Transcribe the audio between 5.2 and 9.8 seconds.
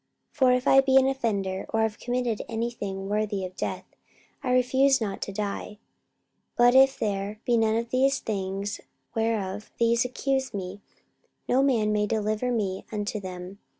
to die: but if there be none of these things whereof